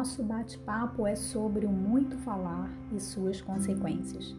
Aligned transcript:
nosso 0.00 0.22
bate-papo 0.22 1.06
é 1.06 1.14
sobre 1.14 1.66
o 1.66 1.70
muito 1.70 2.16
falar 2.20 2.70
e 2.90 2.98
suas 2.98 3.42
consequências. 3.42 4.34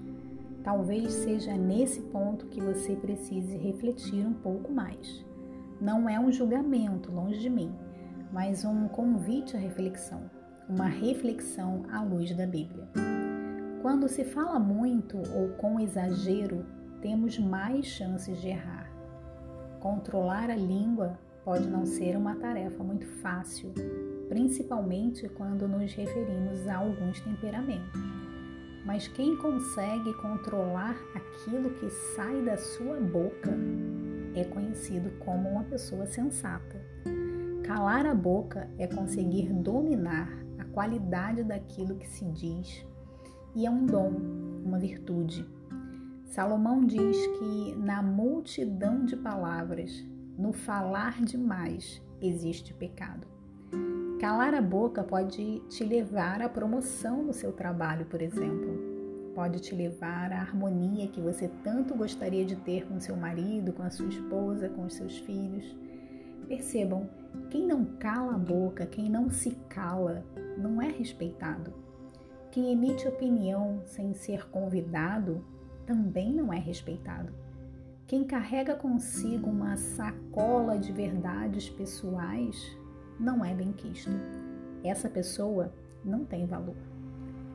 Talvez 0.64 1.14
seja 1.14 1.56
nesse 1.56 2.02
ponto 2.02 2.48
que 2.48 2.60
você 2.60 2.96
precise 2.96 3.58
refletir 3.58 4.26
um 4.26 4.34
pouco 4.34 4.72
mais. 4.72 5.24
Não 5.80 6.10
é 6.10 6.20
um 6.20 6.32
julgamento, 6.32 7.12
longe 7.12 7.40
de 7.40 7.48
mim, 7.48 7.72
mas 8.34 8.66
um 8.66 8.88
convite 8.88 9.56
à 9.56 9.60
reflexão, 9.60 10.32
uma 10.68 10.88
reflexão 10.88 11.84
à 11.92 12.02
luz 12.02 12.36
da 12.36 12.48
Bíblia. 12.48 12.90
Quando 13.84 14.10
se 14.10 14.24
fala 14.24 14.60
muito 14.60 15.18
ou 15.32 15.50
com 15.60 15.80
exagero, 15.80 16.66
temos 17.04 17.38
mais 17.38 17.86
chances 17.86 18.42
de 18.42 18.48
errar. 18.48 18.92
Controlar 19.80 20.50
a 20.50 20.56
língua 20.56 21.20
pode 21.46 21.68
não 21.68 21.86
ser 21.86 22.18
uma 22.18 22.36
tarefa 22.36 22.84
muito 22.84 23.06
fácil, 23.06 23.72
principalmente 24.32 25.28
quando 25.28 25.68
nos 25.68 25.94
referimos 25.94 26.66
a 26.66 26.78
alguns 26.78 27.20
temperamentos. 27.20 28.00
Mas 28.86 29.06
quem 29.06 29.36
consegue 29.36 30.14
controlar 30.22 30.96
aquilo 31.14 31.70
que 31.72 31.90
sai 32.16 32.42
da 32.42 32.56
sua 32.56 32.96
boca 33.02 33.52
é 34.34 34.46
conhecido 34.46 35.12
como 35.20 35.50
uma 35.50 35.66
pessoa 35.66 36.06
sensata. 36.06 36.82
Calar 37.66 38.06
a 38.06 38.16
boca 38.16 38.70
é 38.78 38.88
conseguir 38.88 39.52
dominar 39.52 40.32
a 40.58 40.64
qualidade 40.64 41.44
daquilo 41.44 41.98
que 41.98 42.08
se 42.08 42.24
diz 42.24 42.86
e 43.54 43.66
é 43.66 43.70
um 43.70 43.86
dom, 43.86 44.14
uma 44.64 44.80
virtude. 44.80 45.46
Salomão 46.24 46.86
diz 46.86 47.18
que 47.38 47.76
na 47.76 48.02
multidão 48.02 49.04
de 49.04 49.18
palavras, 49.18 49.92
no 50.38 50.54
falar 50.54 51.22
demais, 51.22 52.02
existe 52.22 52.74
pecado. 52.74 53.31
Calar 54.22 54.54
a 54.54 54.62
boca 54.62 55.04
pode 55.04 55.64
te 55.68 55.84
levar 55.84 56.44
à 56.44 56.48
promoção 56.48 57.24
no 57.24 57.34
seu 57.34 57.52
trabalho, 57.52 58.06
por 58.06 58.22
exemplo. 58.22 59.32
Pode 59.34 59.60
te 59.60 59.74
levar 59.74 60.32
à 60.32 60.42
harmonia 60.42 61.08
que 61.08 61.20
você 61.20 61.50
tanto 61.64 61.96
gostaria 61.96 62.46
de 62.46 62.56
ter 62.56 62.86
com 62.86 63.00
seu 63.00 63.18
marido, 63.18 63.74
com 63.74 63.82
a 63.82 63.90
sua 63.90 64.10
esposa, 64.10 64.70
com 64.70 64.86
os 64.86 64.94
seus 64.94 65.18
filhos. 65.18 65.76
Percebam, 66.48 67.10
quem 67.50 67.66
não 67.66 67.84
cala 67.98 68.36
a 68.36 68.38
boca, 68.38 68.86
quem 68.86 69.10
não 69.10 69.28
se 69.28 69.58
cala, 69.68 70.24
não 70.56 70.80
é 70.80 70.88
respeitado. 70.88 71.74
Quem 72.52 72.72
emite 72.72 73.08
opinião 73.08 73.82
sem 73.88 74.14
ser 74.14 74.48
convidado 74.52 75.44
também 75.84 76.32
não 76.32 76.54
é 76.54 76.60
respeitado. 76.60 77.34
Quem 78.06 78.24
carrega 78.24 78.76
consigo 78.76 79.50
uma 79.50 79.76
sacola 79.78 80.78
de 80.78 80.92
verdades 80.92 81.72
pessoais 81.72 82.80
não 83.22 83.46
é 83.46 83.54
bem-quisto. 83.54 84.12
Essa 84.84 85.08
pessoa 85.08 85.72
não 86.04 86.26
tem 86.26 86.46
valor. 86.46 86.76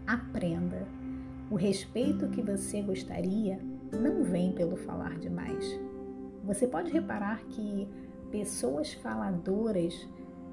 Aprenda. 0.06 0.86
O 1.50 1.56
respeito 1.56 2.28
que 2.28 2.40
você 2.40 2.80
gostaria 2.80 3.58
não 3.92 4.22
vem 4.22 4.52
pelo 4.52 4.76
falar 4.76 5.18
demais. 5.18 5.78
Você 6.44 6.66
pode 6.66 6.92
reparar 6.92 7.44
que 7.46 7.88
pessoas 8.30 8.94
faladoras 8.94 10.08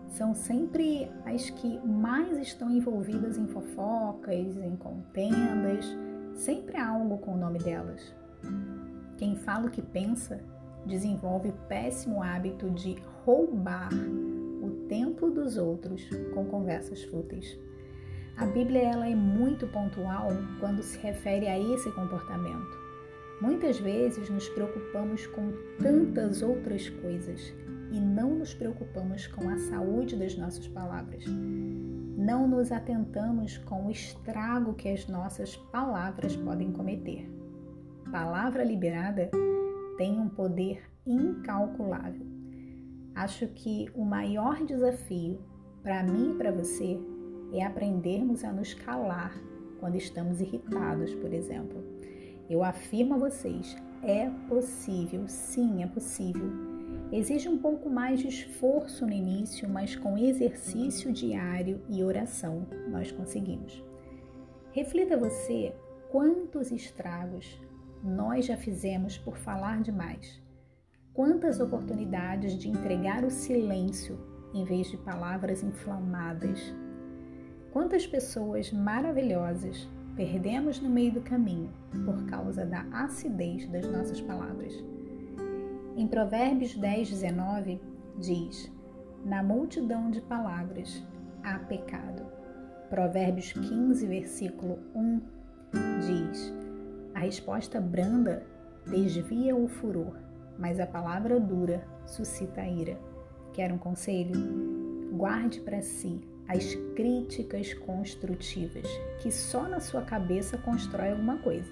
são 0.08 0.34
sempre 0.34 1.10
as 1.26 1.50
que 1.50 1.80
mais 1.86 2.38
estão 2.38 2.70
envolvidas 2.70 3.38
em 3.38 3.48
fofocas, 3.48 4.58
em 4.58 4.76
contendas, 4.76 5.86
Sempre 6.36 6.78
há 6.78 6.90
algo 6.90 7.18
com 7.20 7.34
o 7.34 7.38
nome 7.38 7.60
delas. 7.60 8.14
Quem 9.18 9.36
fala 9.36 9.68
o 9.68 9.72
que 9.72 9.82
pensa 9.82 10.42
desenvolve 10.86 11.50
o 11.50 11.54
péssimo 11.68 12.22
hábito 12.22 12.70
de 12.70 12.98
roubar 13.24 13.90
o 14.64 14.88
tempo 14.88 15.30
dos 15.30 15.58
outros 15.58 16.08
com 16.34 16.46
conversas 16.46 17.04
fúteis. 17.04 17.58
A 18.38 18.46
Bíblia 18.46 18.82
ela 18.82 19.08
é 19.08 19.16
muito 19.16 19.68
pontual 19.68 20.30
quando 20.60 20.82
se 20.82 20.98
refere 20.98 21.48
a 21.48 21.60
esse 21.60 21.92
comportamento. 21.92 22.82
Muitas 23.42 23.80
vezes 23.80 24.30
nos 24.30 24.48
preocupamos 24.50 25.28
com 25.28 25.52
tantas 25.82 26.42
outras 26.42 26.90
coisas 26.90 27.54
e 27.92 28.00
não 28.00 28.36
nos 28.36 28.54
preocupamos 28.54 29.28
com 29.28 29.50
a 29.50 29.58
saúde 29.58 30.16
das 30.16 30.36
nossas 30.36 30.68
palavras 30.68 31.26
não 32.24 32.48
nos 32.48 32.72
atentamos 32.72 33.58
com 33.58 33.88
o 33.88 33.92
estrago 33.92 34.74
que 34.74 34.88
as 34.88 35.08
nossas 35.08 35.58
palavras 35.58 36.36
podem 36.36 36.72
cometer. 36.72 37.30
Palavra 38.12 38.64
liberada 38.64 39.30
tem 39.98 40.20
um 40.20 40.30
poder 40.30 40.82
incalculável. 41.06 42.33
Acho 43.16 43.48
que 43.48 43.90
o 43.94 44.04
maior 44.04 44.64
desafio 44.66 45.40
para 45.82 46.04
mim 46.04 46.32
e 46.32 46.36
para 46.36 46.52
você 46.52 47.00
é 47.52 47.64
aprendermos 47.64 48.44
a 48.44 48.52
nos 48.52 48.74
calar 48.74 49.34
quando 49.80 49.96
estamos 49.96 50.42
irritados, 50.42 51.14
por 51.16 51.34
exemplo. 51.34 51.84
Eu 52.50 52.64
afirmo 52.64 53.16
a 53.16 53.18
vocês, 53.18 53.76
é 54.02 54.30
possível, 54.48 55.28
sim, 55.28 55.84
é 55.84 55.88
possível 55.88 56.74
Exige 57.14 57.48
um 57.48 57.60
pouco 57.60 57.92
mais 57.92 58.20
de 58.20 58.28
esforço 58.28 59.06
no 59.06 59.14
início, 59.14 59.70
mas 59.70 59.96
com 59.96 60.18
exercício 60.18 61.14
diário 61.14 61.80
e 61.88 62.04
oração 62.04 62.66
nós 62.90 63.12
conseguimos. 63.12 63.84
Reflita 64.72 65.16
você 65.16 65.76
quantos 66.10 66.72
estragos 66.72 67.62
nós 68.04 68.48
já 68.48 68.58
fizemos 68.58 69.16
por 69.16 69.38
falar 69.38 69.82
demais. 69.82 70.42
Quantas 71.14 71.60
oportunidades 71.60 72.58
de 72.58 72.68
entregar 72.68 73.24
o 73.24 73.30
silêncio 73.30 74.18
em 74.52 74.64
vez 74.64 74.90
de 74.90 74.98
palavras 74.98 75.62
inflamadas. 75.62 76.74
Quantas 77.72 78.08
pessoas 78.08 78.72
maravilhosas 78.72 79.88
perdemos 80.16 80.80
no 80.80 80.90
meio 80.90 81.14
do 81.14 81.22
caminho 81.22 81.72
por 82.04 82.26
causa 82.26 82.66
da 82.66 82.82
acidez 82.92 83.68
das 83.68 83.88
nossas 83.88 84.22
palavras. 84.22 84.74
Em 85.96 86.08
Provérbios 86.08 86.76
10, 86.76 87.10
19, 87.10 87.80
diz: 88.18 88.72
Na 89.24 89.44
multidão 89.44 90.10
de 90.10 90.20
palavras 90.22 91.04
há 91.44 91.60
pecado. 91.60 92.26
Provérbios 92.90 93.54
15, 93.54 94.08
versículo 94.08 94.80
1 94.96 95.22
diz: 96.00 96.54
A 97.14 97.20
resposta 97.20 97.80
branda 97.80 98.44
desvia 98.88 99.56
o 99.56 99.68
furor, 99.68 100.16
mas 100.58 100.80
a 100.80 100.88
palavra 100.88 101.40
dura 101.40 101.84
suscita 102.06 102.62
ira. 102.62 102.98
Quer 103.54 103.72
um 103.72 103.78
conselho? 103.78 104.34
Guarde 105.12 105.60
para 105.62 105.82
si 105.82 106.22
as 106.48 106.76
críticas 106.96 107.74
construtivas, 107.74 108.88
que 109.22 109.32
só 109.32 109.68
na 109.68 109.80
sua 109.80 110.02
cabeça 110.02 110.58
constrói 110.58 111.12
alguma 111.12 111.38
coisa. 111.38 111.72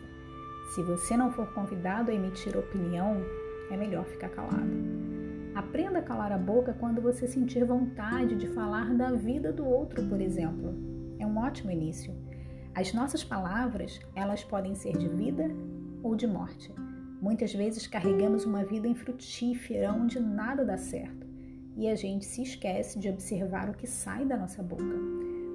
Se 0.74 0.82
você 0.84 1.18
não 1.18 1.32
for 1.32 1.54
convidado 1.54 2.12
a 2.12 2.14
emitir 2.14 2.58
opinião, 2.58 3.18
é 3.70 3.76
melhor 3.76 4.06
ficar 4.06 4.30
calado. 4.30 4.72
Aprenda 5.54 6.00
a 6.00 6.02
calar 6.02 6.32
a 6.32 6.38
boca 6.38 6.74
quando 6.80 7.02
você 7.02 7.28
sentir 7.28 7.66
vontade 7.66 8.36
de 8.36 8.48
falar 8.48 8.94
da 8.94 9.12
vida 9.12 9.52
do 9.52 9.66
outro, 9.66 10.08
por 10.08 10.22
exemplo. 10.22 10.74
É 11.20 11.26
um 11.26 11.38
ótimo 11.38 11.72
início. 11.72 12.16
As 12.74 12.94
nossas 12.94 13.22
palavras, 13.22 14.00
elas 14.16 14.44
podem 14.46 14.76
ser 14.76 14.98
de 14.98 15.10
vida 15.10 15.50
ou 16.02 16.16
de 16.16 16.26
morte. 16.26 16.74
Muitas 17.22 17.54
vezes 17.54 17.86
carregamos 17.86 18.46
uma 18.46 18.66
vida 18.66 18.88
infrutífera 18.88 19.94
onde 19.94 20.20
nada 20.20 20.66
dá 20.66 20.76
certo 20.76 21.28
e 21.78 21.88
a 21.88 21.96
gente 21.96 22.26
se 22.26 22.42
esquece 22.42 22.98
de 22.98 23.10
observar 23.10 23.70
o 23.70 23.74
que 23.74 23.86
sai 23.86 24.26
da 24.26 24.36
nossa 24.36 24.64
boca. 24.64 25.00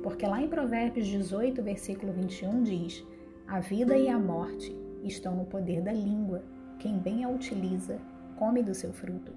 Porque 0.02 0.24
lá 0.24 0.40
em 0.40 0.48
Provérbios 0.48 1.08
18, 1.08 1.60
versículo 1.64 2.12
21 2.12 2.62
diz: 2.62 3.04
A 3.48 3.58
vida 3.58 3.98
e 3.98 4.08
a 4.08 4.16
morte 4.16 4.74
estão 5.02 5.34
no 5.34 5.44
poder 5.44 5.82
da 5.82 5.92
língua 5.92 6.44
quem 6.78 6.98
bem 6.98 7.24
a 7.24 7.28
utiliza, 7.28 7.98
come 8.38 8.62
do 8.62 8.74
seu 8.74 8.92
fruto. 8.92 9.32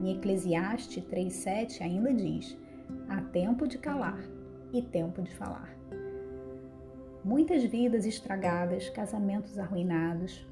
Em 0.00 0.16
Eclesiastes 0.16 1.04
3,7 1.04 1.82
ainda 1.82 2.12
diz: 2.12 2.58
há 3.08 3.20
tempo 3.20 3.66
de 3.66 3.78
calar 3.78 4.20
e 4.72 4.82
tempo 4.82 5.22
de 5.22 5.34
falar. 5.34 5.70
Muitas 7.24 7.62
vidas 7.62 8.06
estragadas, 8.06 8.88
casamentos 8.88 9.58
arruinados, 9.58 10.46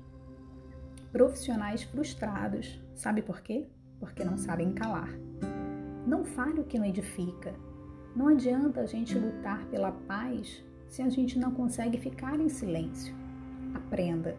profissionais 1.12 1.82
frustrados. 1.82 2.80
Sabe 2.94 3.22
por 3.22 3.40
quê? 3.40 3.66
Porque 3.98 4.24
não 4.24 4.36
sabem 4.36 4.72
calar. 4.72 5.10
Não 6.06 6.24
fale 6.24 6.60
o 6.60 6.64
que 6.64 6.78
não 6.78 6.86
edifica. 6.86 7.54
Não 8.14 8.28
adianta 8.28 8.80
a 8.80 8.86
gente 8.86 9.18
lutar 9.18 9.64
pela 9.66 9.92
paz 9.92 10.64
se 10.88 11.02
a 11.02 11.08
gente 11.08 11.38
não 11.38 11.52
consegue 11.52 11.98
ficar 11.98 12.40
em 12.40 12.48
silêncio. 12.48 13.14
Aprenda. 13.74 14.36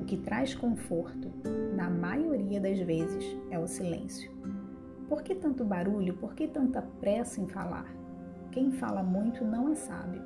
O 0.00 0.04
que 0.04 0.16
traz 0.16 0.54
conforto, 0.54 1.30
na 1.76 1.90
maioria 1.90 2.60
das 2.60 2.78
vezes, 2.80 3.36
é 3.50 3.58
o 3.58 3.66
silêncio. 3.66 4.30
Por 5.08 5.22
que 5.22 5.34
tanto 5.34 5.64
barulho? 5.64 6.14
Por 6.14 6.34
que 6.34 6.46
tanta 6.48 6.80
pressa 6.80 7.40
em 7.40 7.48
falar? 7.48 7.86
Quem 8.50 8.72
fala 8.72 9.02
muito 9.02 9.44
não 9.44 9.70
é 9.70 9.74
sábio. 9.74 10.22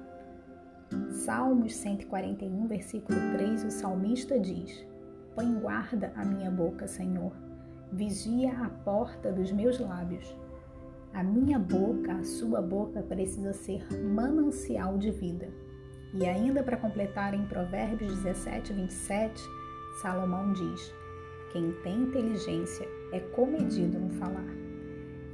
Salmos 1.10 1.74
141, 1.74 2.66
versículo 2.66 3.18
3, 3.32 3.64
o 3.64 3.70
salmista 3.70 4.38
diz: 4.38 4.86
Põe 5.36 5.52
guarda 5.60 6.10
a 6.16 6.24
minha 6.24 6.50
boca, 6.50 6.86
Senhor, 6.86 7.30
vigia 7.92 8.52
a 8.58 8.70
porta 8.70 9.30
dos 9.30 9.52
meus 9.52 9.78
lábios. 9.78 10.34
A 11.12 11.22
minha 11.22 11.58
boca, 11.58 12.14
a 12.14 12.24
sua 12.24 12.62
boca 12.62 13.02
precisa 13.02 13.52
ser 13.52 13.86
manancial 14.02 14.96
de 14.96 15.10
vida. 15.10 15.50
E 16.14 16.24
ainda 16.24 16.62
para 16.62 16.78
completar 16.78 17.34
em 17.34 17.46
Provérbios 17.46 18.14
17, 18.22 18.72
27, 18.72 19.42
Salomão 20.00 20.54
diz: 20.54 20.90
Quem 21.52 21.70
tem 21.82 22.04
inteligência 22.04 22.88
é 23.12 23.20
comedido 23.20 23.98
no 23.98 24.08
falar. 24.14 24.48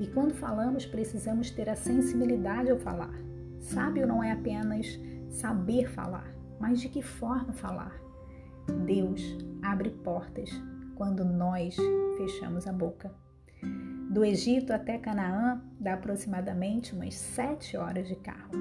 E 0.01 0.09
quando 0.09 0.35
falamos, 0.35 0.85
precisamos 0.85 1.49
ter 1.53 1.69
a 1.71 1.77
sensibilidade 1.77 2.73
ao 2.73 2.79
falar. 2.79 3.15
Sábio 3.61 4.05
não 4.05 4.21
é 4.21 4.33
apenas 4.33 4.99
saber 5.29 5.89
falar, 5.89 6.35
mas 6.59 6.81
de 6.81 6.89
que 6.89 7.03
forma 7.03 7.53
falar. 7.53 8.12
Deus 8.87 9.37
abre 9.63 9.91
portas 9.91 10.51
quando 10.95 11.25
nós 11.25 11.77
fechamos 12.17 12.67
a 12.67 12.73
boca. 12.73 13.13
Do 14.11 14.25
Egito 14.25 14.73
até 14.73 14.99
Canaã 14.99 15.63
dá 15.81 15.95
aproximadamente 15.95 16.95
umas 16.95 17.15
sete 17.15 17.77
horas 17.77 18.07
de 18.07 18.17
carro. 18.17 18.53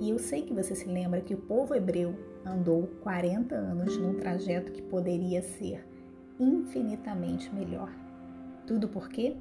E 0.00 0.10
eu 0.10 0.18
sei 0.18 0.42
que 0.42 0.52
você 0.52 0.74
se 0.74 0.88
lembra 0.88 1.20
que 1.20 1.34
o 1.34 1.40
povo 1.40 1.74
hebreu 1.74 2.14
andou 2.44 2.88
40 3.02 3.54
anos 3.54 3.96
num 3.96 4.18
trajeto 4.18 4.72
que 4.72 4.82
poderia 4.82 5.40
ser 5.40 5.86
infinitamente 6.40 7.54
melhor. 7.54 7.92
Tudo 8.66 8.88
porque 8.88 9.36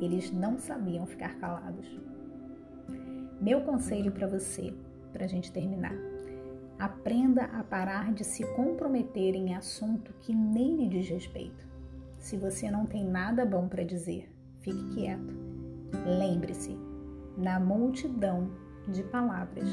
eles 0.00 0.30
não 0.30 0.58
sabiam 0.58 1.04
ficar 1.06 1.36
calados. 1.38 1.88
Meu 3.40 3.62
conselho 3.62 4.12
para 4.12 4.28
você, 4.28 4.72
para 5.12 5.24
a 5.24 5.28
gente 5.28 5.50
terminar: 5.50 5.94
aprenda 6.78 7.44
a 7.44 7.62
parar 7.62 8.12
de 8.12 8.24
se 8.24 8.44
comprometer 8.54 9.34
em 9.34 9.54
assunto 9.54 10.12
que 10.20 10.34
nem 10.34 10.76
lhe 10.76 10.88
diz 10.88 11.08
respeito. 11.08 11.66
Se 12.18 12.36
você 12.36 12.70
não 12.70 12.86
tem 12.86 13.04
nada 13.04 13.44
bom 13.44 13.68
para 13.68 13.84
dizer, 13.84 14.30
fique 14.60 14.94
quieto. 14.94 15.34
Lembre-se, 16.04 16.76
na 17.36 17.58
multidão 17.60 18.50
de 18.88 19.02
palavras 19.04 19.68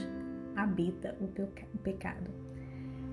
habita 0.55 1.17
o 1.19 1.79
pecado. 1.79 2.29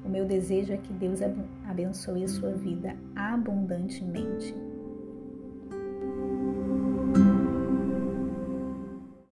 O 0.05 0.09
meu 0.09 0.25
desejo 0.25 0.73
é 0.73 0.77
que 0.77 0.93
Deus 0.93 1.21
abençoe 1.67 2.25
a 2.25 2.29
sua 2.29 2.53
vida 2.53 2.97
abundantemente 3.15 4.55